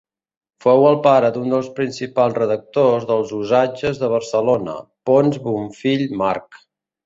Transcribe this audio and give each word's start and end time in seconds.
Fou 0.63 0.85
el 0.91 0.95
pare 1.07 1.29
d'un 1.35 1.51
dels 1.55 1.69
principals 1.79 2.39
redactors 2.39 3.07
dels 3.11 3.35
Usatges 3.43 4.03
de 4.07 4.13
Barcelona, 4.17 4.77
Ponç 5.11 5.41
Bonfill 5.49 6.07
Marc. 6.27 6.63